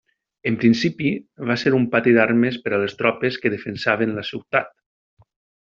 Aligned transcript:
En 0.51 0.55
principi 0.61 1.11
va 1.49 1.57
ser 1.65 1.73
un 1.81 1.85
pati 1.93 2.15
d'armes 2.17 2.59
per 2.65 2.75
a 2.77 2.81
les 2.85 2.99
tropes 3.03 3.41
que 3.45 3.53
defensaven 3.57 4.17
la 4.19 4.29
ciutat. 4.33 4.77